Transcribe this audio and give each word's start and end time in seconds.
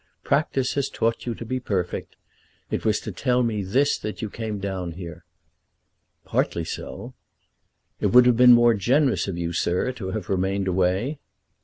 Practice 0.23 0.73
has 0.73 0.89
taught 0.89 1.27
you 1.27 1.35
to 1.35 1.45
be 1.45 1.59
perfect. 1.59 2.15
It 2.71 2.83
was 2.85 2.99
to 3.01 3.11
tell 3.11 3.43
me 3.43 3.61
this 3.61 3.99
that 3.99 4.19
you 4.19 4.31
came 4.31 4.57
down 4.57 4.93
here." 4.93 5.25
"Partly 6.25 6.63
so." 6.65 7.13
"It 7.99 8.07
would 8.07 8.25
have 8.25 8.35
been 8.35 8.53
more 8.53 8.73
generous 8.73 9.27
of 9.27 9.37
you, 9.37 9.53
sir, 9.53 9.91
to 9.91 10.07
have 10.09 10.27
remained 10.27 10.67
away." 10.67 11.19